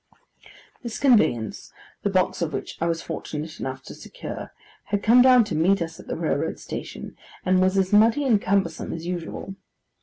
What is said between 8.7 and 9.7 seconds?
as usual.